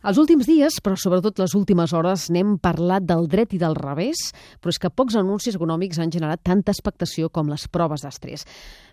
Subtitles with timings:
[0.00, 4.30] Els últims dies, però sobretot les últimes hores, n'hem parlat del dret i del revés,
[4.56, 8.46] però és que pocs anuncis econòmics han generat tanta expectació com les proves d'estrès.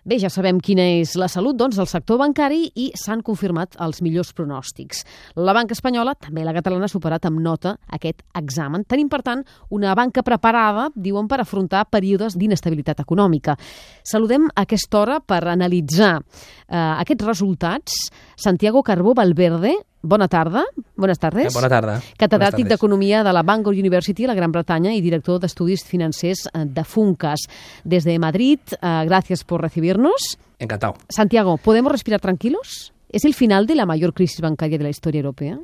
[0.08, 3.98] Bé, ja sabem quina és la salut doncs, del sector bancari i s'han confirmat els
[4.00, 5.02] millors pronòstics.
[5.36, 8.86] La banca espanyola, també la catalana, ha superat amb nota aquest examen.
[8.88, 13.58] Tenim, per tant, una banca preparada, diuen, per afrontar períodes d'inestabilitat econòmica.
[14.00, 18.00] Saludem a aquesta hora per analitzar eh, aquests resultats
[18.40, 20.62] Santiago Carbó Valverde, Bona tarda.
[20.94, 21.50] Buenas tardes.
[21.50, 21.96] Eh, bona tarda.
[22.18, 26.48] Catedràtic d'Economia de la Bangor University a la Gran Bretanya y director de Estudios Financers
[26.54, 27.40] eh, de Funcas.
[27.82, 29.60] Desde Madrid, uh, gracias por
[30.58, 30.94] Encantado.
[31.08, 32.92] Santiago, ¿podemos respirar tranquilos?
[33.08, 35.58] ¿Es el final de la mayor crisis bancaria de la historia europea?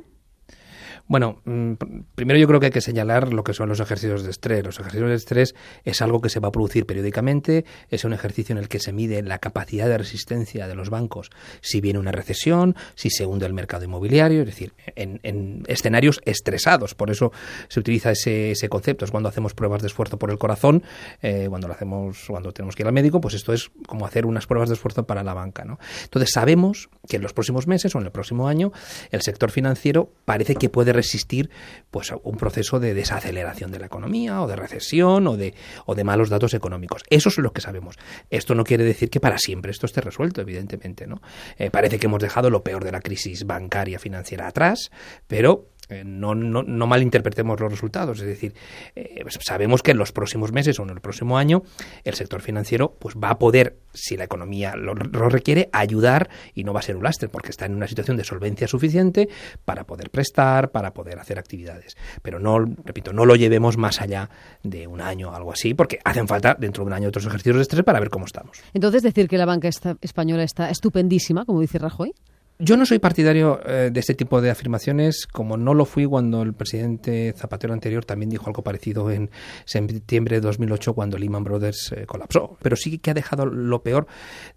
[1.07, 1.73] Bueno, mm,
[2.15, 4.65] primero yo creo que hay que señalar lo que son los ejercicios de estrés.
[4.65, 8.53] Los ejercicios de estrés es algo que se va a producir periódicamente, es un ejercicio
[8.53, 11.29] en el que se mide la capacidad de resistencia de los bancos
[11.61, 16.95] si viene una recesión, si se hunde el mercado inmobiliario, es decir, en, escenarios estresados.
[16.95, 17.31] Por eso
[17.67, 19.05] se utiliza ese, concepto.
[19.05, 20.83] Es cuando hacemos pruebas de esfuerzo por el corazón,
[21.21, 24.25] eh, cuando lo hacemos, cuando tenemos que ir al médico, pues esto es como hacer
[24.25, 25.65] unas pruebas de esfuerzo para la banca.
[25.65, 25.77] ¿no?
[26.03, 28.71] Entonces sabemos que en los próximos meses o en el próximo año
[29.11, 31.49] el sector financiero parece que puede resistir
[31.91, 35.53] pues un proceso de desaceleración de la economía o de recesión o de,
[35.85, 37.03] o de malos datos económicos.
[37.09, 37.95] Eso es lo que sabemos.
[38.29, 41.07] Esto no quiere decir que para siempre esto esté resuelto, evidentemente.
[41.07, 41.21] ¿no?
[41.57, 44.91] Eh, parece que hemos dejado lo peor de la crisis bancaria financiera atrás,
[45.27, 45.69] pero
[46.03, 48.19] no, no, no, malinterpretemos los resultados.
[48.19, 48.53] Es decir,
[48.95, 51.63] eh, sabemos que en los próximos meses o en el próximo año
[52.03, 56.73] el sector financiero pues va a poder, si la economía lo, requiere, ayudar y no
[56.73, 59.29] va a ser un lastre porque está en una situación de solvencia suficiente
[59.63, 61.95] para poder prestar, para poder hacer actividades.
[62.21, 64.29] Pero no, repito, no lo llevemos más allá
[64.63, 67.57] de un año o algo así porque hacen falta dentro de un año otros ejercicios
[67.57, 68.61] de estrés para ver cómo estamos.
[68.73, 69.69] Entonces, decir que la banca
[70.01, 72.13] española está estupendísima, como dice Rajoy.
[72.57, 76.41] Yo no soy partidario eh, de este tipo de afirmaciones, como no lo fui cuando
[76.41, 79.29] el presidente Zapatero anterior también dijo algo parecido en
[79.65, 82.57] septiembre de 2008 cuando Lehman Brothers eh, colapsó.
[82.61, 84.07] Pero sí que ha dejado lo peor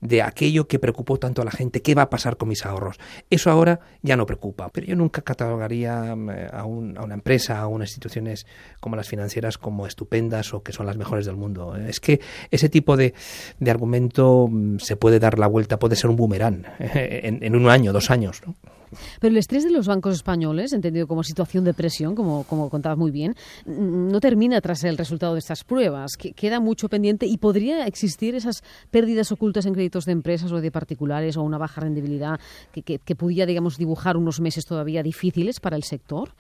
[0.01, 3.01] de aquello que preocupó tanto a la gente, qué va a pasar con mis ahorros.
[3.31, 7.89] Eso ahora ya no preocupa, pero yo nunca catalogaría eh, a, una empresa, a unas
[7.89, 8.47] instituciones
[8.79, 11.75] como las financieras como estupendas o que son las mejores del mundo.
[11.75, 12.21] Es que
[12.53, 13.13] ese tipo de,
[13.67, 18.11] argumento mm, se puede dar la vuelta, puede ser un boomerang en un año dos
[18.11, 18.41] años.
[18.47, 18.55] ¿no?
[19.21, 22.99] Pero el estrés de los bancos españoles, entendido como situación de presión, como, como contabas
[22.99, 23.35] muy bien,
[23.67, 26.17] no termina tras el resultado de estas pruebas.
[26.17, 30.71] Queda mucho pendiente y podría existir esas pérdidas ocultas en créditos de empresas o de
[30.71, 32.41] particulares o una baja rendibilidad
[32.73, 36.31] que, que, que pudiera, digamos, dibujar unos meses todavía difíciles para el sector.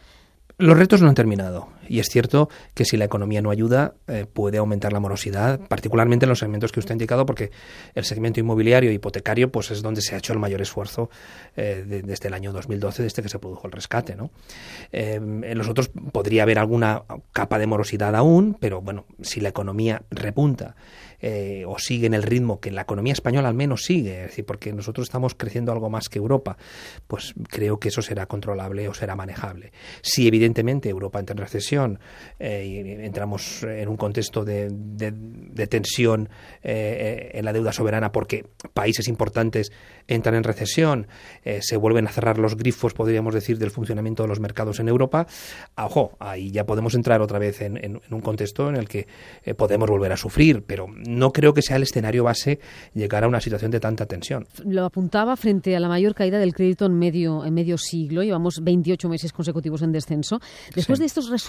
[0.58, 4.26] Los retos no han terminado y es cierto que si la economía no ayuda eh,
[4.30, 7.50] puede aumentar la morosidad, particularmente en los segmentos que usted ha indicado, porque
[7.94, 11.10] el segmento inmobiliario hipotecario pues es donde se ha hecho el mayor esfuerzo
[11.56, 14.16] eh, desde el año 2012, desde que se produjo el rescate.
[14.16, 14.30] ¿no?
[14.92, 19.48] Eh, en los otros podría haber alguna capa de morosidad aún, pero bueno, si la
[19.48, 20.76] economía repunta
[21.20, 24.46] eh, o sigue en el ritmo que la economía española al menos sigue, es decir,
[24.46, 26.56] porque nosotros estamos creciendo algo más que Europa,
[27.08, 29.72] pues creo que eso será controlable o será manejable.
[30.00, 31.77] Si evidentemente Europa entra en recesión
[32.38, 34.68] eh, y entramos en un contexto de,
[35.68, 36.28] tensión
[36.62, 39.72] eh, en la deuda soberana porque países importantes
[40.06, 41.06] entran en recesión,
[41.60, 45.26] se vuelven a cerrar los grifos, podríamos decir, del funcionamiento de los mercados en Europa,
[45.76, 49.06] ojo, ahí ya podemos entrar otra vez en un contexto en el que
[49.56, 52.58] podemos volver a sufrir, pero no creo que sea el escenario base
[52.94, 54.46] llegar a una situación de tanta tensión.
[54.64, 58.60] Lo apuntaba frente a la mayor caída del crédito en medio, en medio siglo, llevamos
[58.62, 60.40] 28 meses consecutivos en descenso.
[60.74, 61.48] Después de estos resultados,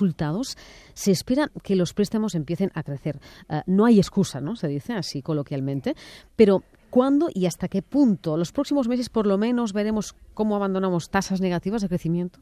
[0.94, 3.20] se espera que los préstamos empiecen a crecer.
[3.50, 4.56] Eh, no hay excusa, ¿no?
[4.56, 5.96] Se dice así coloquialmente,
[6.36, 8.36] pero ¿Cuándo y hasta qué punto?
[8.36, 12.40] Los próximos meses, por lo menos, veremos cómo abandonamos tasas negativas de crecimiento.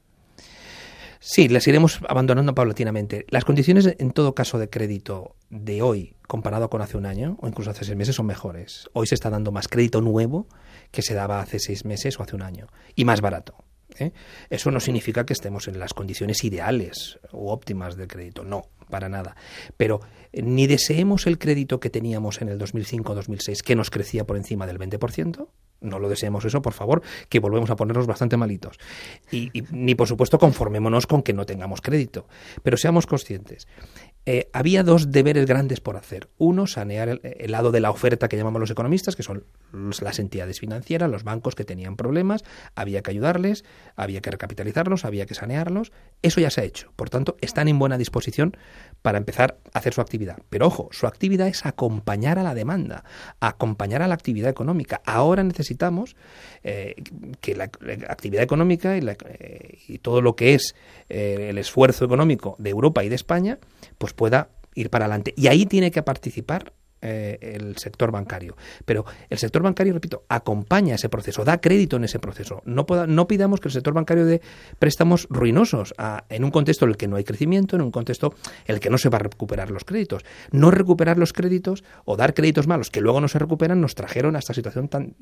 [1.20, 3.26] Sí, las iremos abandonando paulatinamente.
[3.30, 7.48] Las condiciones, en todo caso, de crédito de hoy comparado con hace un año o
[7.48, 8.90] incluso hace seis meses son mejores.
[8.94, 10.48] Hoy se está dando más crédito nuevo
[10.92, 13.56] que se daba hace seis meses o hace un año y más barato.
[14.00, 14.12] ¿Eh?
[14.50, 19.09] Eso no significa que estemos en las condiciones ideales o óptimas del crédito, no, para
[19.09, 19.35] nada.
[19.76, 20.02] Pero
[20.32, 24.67] eh, ni deseemos el crédito que teníamos en el 2005-2006, que nos crecía por encima
[24.67, 25.47] del 20%,
[25.79, 28.78] no lo deseemos eso, por favor, que volvemos a ponernos bastante malitos.
[29.32, 32.28] y, ni, por supuesto, conformémonos con que no tengamos crédito.
[32.64, 33.67] Pero seamos conscientes
[34.29, 36.28] eh, había dos deberes grandes por hacer.
[36.38, 40.59] Uno, sanear el, lado de la oferta que llamamos los economistas, que son las entidades
[40.59, 42.44] financieras, los bancos que tenían problemas,
[42.76, 43.64] había que ayudarles,
[43.96, 45.94] había que recapitalizarlos, había que sanearlos.
[46.24, 46.91] Eso ya se ha hecho.
[46.97, 48.58] Por tanto, están en buena disposición
[49.02, 50.40] para empezar a hacer su actividad.
[50.50, 53.06] Pero ojo, su actividad es acompañar a la demanda,
[53.40, 55.02] acompañar a la actividad económica.
[55.06, 56.18] Ahora necesitamos
[56.66, 56.96] eh,
[57.40, 57.64] que la,
[58.09, 60.76] actividad económica y, eh, y, todo lo que es
[61.08, 63.59] el esfuerzo económico de Europa y de España,
[63.97, 65.34] pues pueda ir para adelante.
[65.37, 68.55] Y ahí tiene que participar eh, el sector bancario.
[68.85, 72.61] Pero el sector bancario, repito, acompaña ese proceso, da crédito en ese proceso.
[72.66, 74.41] No, no pidamos que el sector bancario dé
[74.79, 75.94] préstamos ruinosos
[76.29, 78.34] en un contexto en el que no hay crecimiento, en un contexto
[78.66, 80.23] en el que no se va a recuperar los créditos.
[80.52, 84.35] No recuperar los créditos o dar créditos malos que luego no se recuperan nos trajeron
[84.35, 85.16] a esta situación tan,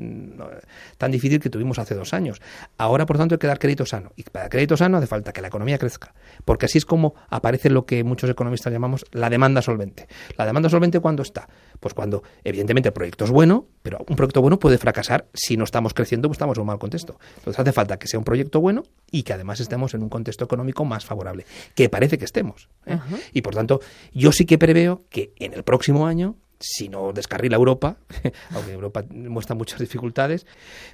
[0.97, 2.41] tan difícil que tuvimos hace dos años.
[2.77, 4.11] Ahora, por tanto, hay que dar crédito sano.
[4.15, 6.13] Y para crédito sano hace falta que la economía crezca.
[6.43, 10.07] Porque así es como aparece lo que muchos economistas llamamos la demanda solvente.
[10.37, 11.47] La demanda solvente, cuando está?
[11.79, 15.63] Pues cuando, evidentemente, el proyecto es bueno, pero un proyecto bueno puede fracasar si no
[15.63, 17.17] estamos creciendo, pues estamos en un mal contexto.
[17.37, 20.45] Entonces hace falta que sea un proyecto bueno y que además estemos en un contexto
[20.45, 21.45] económico más favorable,
[21.75, 22.69] que parece que estemos.
[22.85, 22.99] ¿eh?
[23.33, 23.81] Y por tanto,
[24.13, 27.97] yo sí que preveo que en el próximo año si no descarrila Europa,
[28.51, 30.45] aunque Europa muestra muchas dificultades,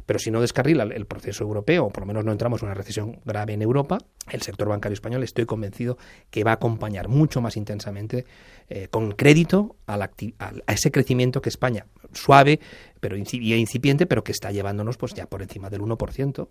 [0.05, 2.75] pero si no descarrila el proceso europeo, o por lo menos no entramos en una
[2.75, 3.97] recesión grave en Europa,
[4.29, 5.97] el sector bancario español estoy convencido
[6.29, 8.25] que va a acompañar mucho más intensamente
[8.69, 12.59] eh, con crédito a, a, ese crecimiento que España, suave
[13.01, 16.47] pero incipiente, pero que está llevándonos pues ya por encima del 1%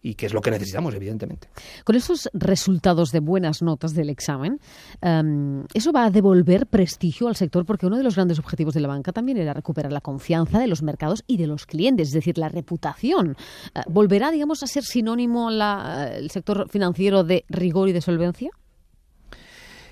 [0.00, 1.48] y que es lo que necesitamos, evidentemente.
[1.84, 4.60] Con esos resultados de buenas notas del examen,
[5.02, 7.66] em, ¿eso va a devolver prestigio al sector?
[7.66, 10.68] Porque uno de los grandes objetivos de la banca también era recuperar la confianza de
[10.68, 13.36] los mercados y de los clientes, es decir, la reputación.
[13.74, 18.50] Eh, ¿Volverá, digamos, a ser sinónimo la, el sector financiero de rigor y de solvencia?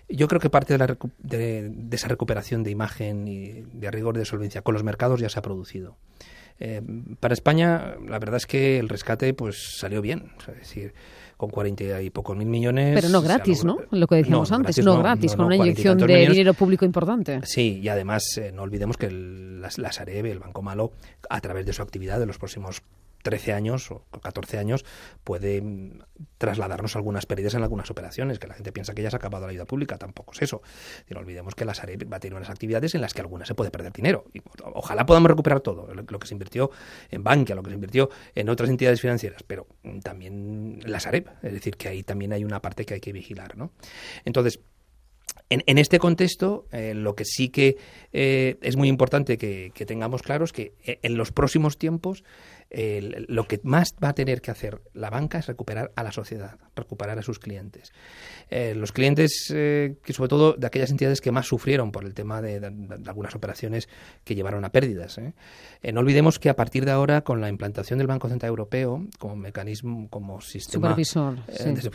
[0.09, 4.25] Yo creo que parte de, la de, esa recuperación de imagen y de rigor de
[4.25, 5.97] solvencia con los mercados ya se ha producido.
[6.61, 6.83] Eh,
[7.21, 10.33] para España, la verdad es que el rescate pues salió bien.
[10.41, 10.95] Es decir,
[11.37, 12.95] con cuarenta y pocos mil millones.
[12.95, 13.79] Pero no gratis, ¿no?
[13.91, 17.41] Lo que decíamos antes, no, gratis, con una inyección de dinero público importante.
[17.45, 20.93] Sí, y además eh, no olvidemos que el, la, la Sareb, el Banco Malo,
[21.31, 22.83] a través de su actividad de los próximos
[23.23, 24.85] 13 años o 14 años
[25.25, 26.01] puede mm,
[26.39, 29.47] trasladarnos algunas pérdidas en algunas operaciones, que la gente piensa que ya se ha acabado
[29.47, 30.63] la ayuda pública, tampoco es eso.
[31.09, 33.49] Y no olvidemos que la Sareb va a tener unas actividades en las que algunas
[33.49, 34.25] se puede perder dinero.
[34.33, 34.41] Y
[34.75, 36.71] ojalá podamos recuperar todo, lo que se invirtió
[37.11, 41.29] en Bankia, lo que se invirtió en otras entidades financieras, pero mm, también la Sareb,
[41.43, 43.57] es decir, que ahí también hay una parte que hay que vigilar.
[43.57, 43.73] ¿no?
[44.25, 44.61] Entonces,
[45.51, 47.79] en, este contexto, eh, lo que sí que
[48.13, 52.23] eh, es muy importante que, que, tengamos claro es que eh, en los próximos tiempos
[52.71, 56.59] lo que más va a tener que hacer la banca es recuperar a la sociedad,
[56.77, 57.93] recuperar a sus clientes.
[58.51, 62.13] Eh, los clientes, eh, que sobre todo de aquellas entidades que más sufrieron por el
[62.13, 62.57] tema de,
[63.07, 63.89] algunas operaciones
[64.25, 65.19] que llevaron a pérdidas.
[65.19, 65.33] ¿eh?
[65.93, 69.37] no olvidemos que a partir de ahora, con la implantación del Banco Central Europeo como
[69.37, 71.39] mecanismo, como sistema supervisor,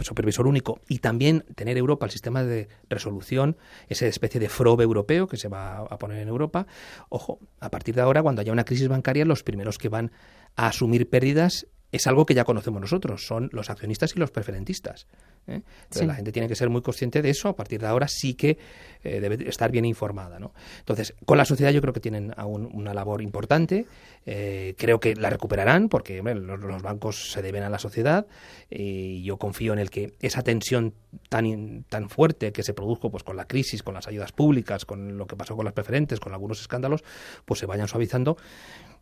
[0.03, 3.57] supervisor único, y también tener Europa el sistema de resolución,
[3.89, 6.65] esa especie de FROB europeo que se va a poner en Europa,
[7.09, 10.11] ojo, a partir de ahora, cuando haya una crisis bancaria, los primeros que van
[10.55, 15.05] a asumir pérdidas es algo que ya conocemos nosotros, son los accionistas y los preferentistas.
[15.45, 15.61] ¿eh?
[16.03, 18.57] la gente tiene que ser muy consciente de eso, a partir de ahora sí que
[19.03, 20.39] eh, debe estar bien informada.
[20.39, 20.53] ¿no?
[20.79, 23.85] Entonces, con la sociedad yo creo que tienen aún una labor importante,
[24.25, 28.25] eh, creo que la recuperarán porque los, bancos se deben a la sociedad
[28.71, 30.95] y yo confío en el que esa tensión
[31.29, 35.19] tan, tan fuerte que se produjo pues, con la crisis, con las ayudas públicas, con
[35.19, 37.03] lo que pasó con las preferentes, con algunos escándalos,
[37.45, 38.35] pues se vayan suavizando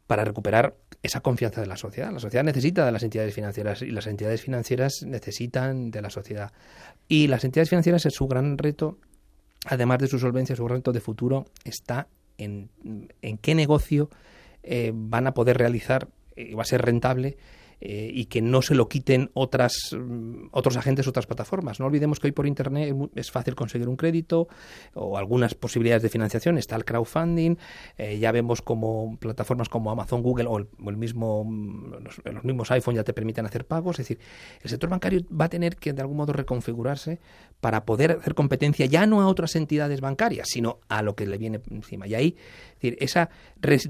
[0.07, 2.11] para recuperar esa confianza de la sociedad.
[2.11, 6.51] La sociedad necesita de las entidades financieras y las entidades financieras necesitan de la sociedad.
[7.07, 8.97] Y las entidades financieras es su gran reto,
[9.65, 12.69] además de su solvencia, su reto de futuro está en,
[13.21, 14.09] en qué negocio
[14.63, 17.37] eh, van a poder realizar y va a ser rentable
[17.83, 21.79] eh, y que no se lo quiten otras, mm, otros agentes, otras plataformas.
[21.79, 24.47] No olvidemos que hoy por Internet es fácil conseguir un crédito
[24.93, 26.59] o algunas posibilidades de financiación.
[26.59, 27.55] Está el crowdfunding,
[27.97, 32.93] eh, ya vemos como plataformas como Amazon, Google o el, mismo, mm, los, mismos iPhone
[32.93, 33.99] ya te permiten hacer pagos.
[33.99, 34.19] Es decir,
[34.61, 37.19] el sector bancario va a tener que de algún modo reconfigurarse
[37.61, 41.39] para poder hacer competencia ya no a otras entidades bancarias, sino a lo que le
[41.39, 42.05] viene encima.
[42.05, 42.35] Y ahí,
[42.81, 43.01] es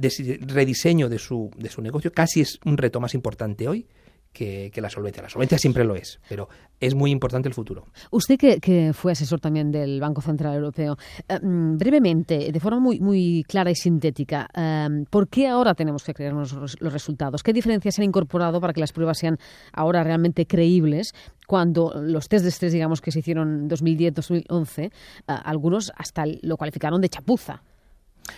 [0.01, 3.87] decir, ese rediseño de su, de su negocio casi es un reto más importante hoy
[4.31, 5.21] que, la solvencia.
[5.21, 6.47] La solvencia siempre lo es, pero
[6.79, 7.85] es muy importante el futuro.
[8.11, 12.99] Usted que, fue asesor también del Banco Central Europeo, eh, mm, brevemente, de forma muy,
[12.99, 17.43] muy clara y sintética, eh, ¿por qué ahora tenemos que creernos los, resultados?
[17.43, 19.37] ¿Qué diferencias se han incorporado para que las pruebas sean
[19.73, 21.13] ahora realmente creíbles
[21.47, 24.91] cuando los test de estrés, digamos, que se hicieron en 2010-2011, eh,
[25.27, 27.63] algunos hasta lo calificaron de chapuza?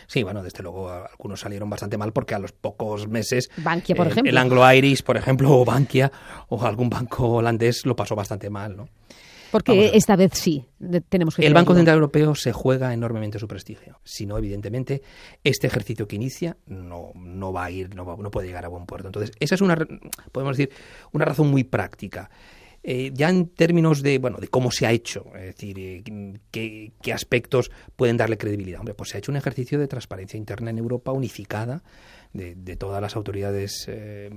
[0.07, 4.07] Sí, bueno, desde luego algunos salieron bastante mal porque a los pocos meses Bankia, por
[4.07, 4.29] ejemplo.
[4.29, 6.11] el Anglo-Irish, por ejemplo, o Bankia
[6.49, 8.87] o algún banco holandés lo pasó bastante mal, ¿no?
[9.53, 10.65] Porque esta vez sí,
[11.09, 11.45] tenemos que...
[11.45, 13.99] El Banco Central Europeo se juega enormemente su prestigio.
[14.03, 15.03] Si no, evidentemente,
[15.43, 18.87] este ejercicio que inicia no, no va a ir, no, no puede llegar a buen
[18.87, 19.09] puerto.
[19.09, 19.77] Entonces, esa es una,
[20.31, 20.73] podemos decir,
[21.11, 22.31] una razón muy práctica.
[22.85, 26.03] Eh, ya en términos de, bueno, de cómo se ha hecho, es decir, eh,
[26.51, 28.79] qué, aspectos pueden darle credibilidad.
[28.79, 31.81] Hombre, pues se ha hecho un ejercicio de transparencia interna en Europa unificada
[32.33, 34.29] de, todas las autoridades eh,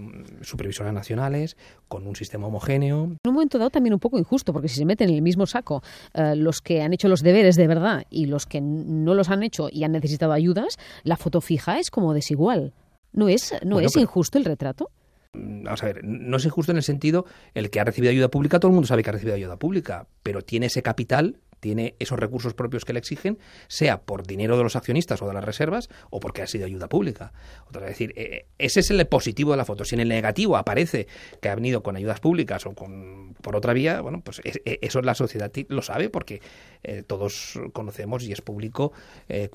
[0.42, 1.56] supervisoras nacionales,
[1.88, 3.04] con un sistema homogéneo.
[3.04, 5.46] En un momento dado también un poco injusto, porque si se meten en el mismo
[5.46, 5.82] saco
[6.14, 9.68] los que han hecho los deberes de verdad y los que no los han hecho
[9.72, 12.74] y han necesitado ayudas, la foto fija es como desigual.
[13.12, 14.90] ¿No es, no es injusto el retrato?
[15.37, 18.28] Mm, vamos a ver, no es injusto en el sentido, el que ha recibido ayuda
[18.28, 21.97] pública, todo el mundo sabe que ha recibido ayuda pública, pero tiene ese capital tiene
[21.99, 23.38] esos recursos propios que le exigen,
[23.69, 26.88] sea por dinero de los accionistas o de las reservas o porque ha sido ayuda
[26.88, 27.33] pública.
[27.73, 29.85] Vez, decir, eh, ese es el positivo de la foto.
[29.85, 31.07] Si en el negativo aparece
[31.40, 35.00] que ha venido con ayudas públicas o con por otra vía, bueno, pues e, eso
[35.02, 36.40] la sociedad lo sabe porque
[36.83, 38.93] eh, todos conocemos y es público
[39.28, 39.49] eh,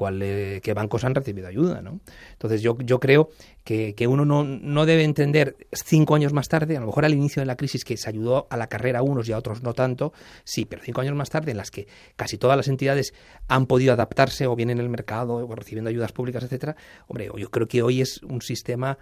[0.62, 2.00] qué bancos han recibido ayuda, ¿no?
[2.34, 3.30] Entonces yo, yo creo
[3.64, 7.14] que, que uno no, no debe entender cinco años más tarde, a lo mejor al
[7.14, 9.62] inicio de la crisis que se ayudó a la carrera a unos y a otros
[9.62, 10.14] no tanto,
[10.44, 13.14] sí, pero cinco años más tarde en las que casi todas las entidades
[13.48, 16.76] han podido adaptarse o bien en el mercado o recibiendo ayudas públicas, etcétera.
[17.08, 18.98] Hombre, yo creo que hoy es un sistema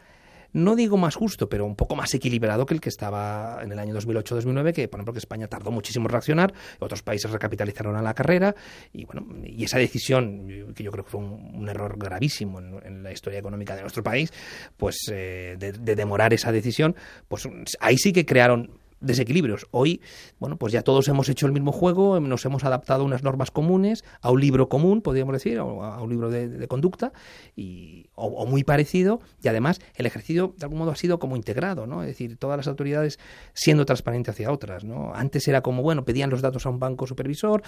[0.53, 3.79] no digo más justo, pero un poco más equilibrado que el que estaba en el
[3.79, 8.01] año 2008-2009, que por ejemplo que España tardó muchísimo en reaccionar, otros países recapitalizaron a
[8.01, 8.55] la carrera
[8.93, 13.11] y bueno, y esa decisión que yo creo que fue un, error gravísimo en, la
[13.11, 14.33] historia económica de nuestro país,
[14.75, 16.95] pues eh, de, de demorar esa decisión,
[17.27, 17.47] pues
[17.79, 19.67] ahí sí que crearon desequilibrios.
[19.71, 20.01] Hoy,
[20.39, 23.51] bueno, pues ya todos hemos hecho el mismo juego, nos hemos adaptado a unas normas
[23.51, 27.13] comunes, a un libro común, podríamos decir, a un libro de, conducta,
[27.55, 31.87] y, o, muy parecido, y además el ejercicio de algún modo ha sido como integrado,
[31.87, 32.01] ¿no?
[32.01, 33.19] Es decir, todas las autoridades
[33.53, 35.13] siendo transparentes hacia otras, ¿no?
[35.13, 37.63] Antes era como, bueno, pedían los datos a un banco supervisor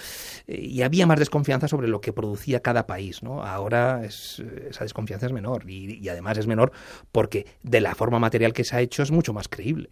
[0.46, 3.42] eh, y había más desconfianza sobre lo que producía cada país, ¿no?
[3.42, 6.72] Ahora esa desconfianza es menor y, y además es menor
[7.10, 9.90] porque de la forma material que se ha hecho es mucho más creíble.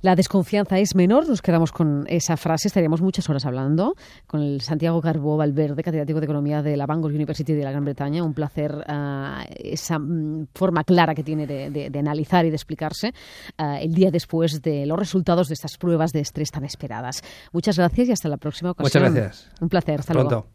[0.00, 3.94] La desconfianza es menor, nos quedamos con esa frase, estaríamos muchas horas hablando
[4.26, 7.84] con el Santiago Carbó Valverde, catedrático de Economía de la Bangor University de la Gran
[7.84, 8.22] Bretaña.
[8.22, 12.56] Un placer uh, esa mm, forma clara que tiene de, de, de analizar y de
[12.56, 13.12] explicarse
[13.58, 17.22] uh, el día después de los resultados de estas pruebas de estrés tan esperadas.
[17.52, 19.02] Muchas gracias y hasta la próxima ocasión.
[19.02, 19.50] Muchas gracias.
[19.60, 20.50] Un placer, hasta, hasta luego.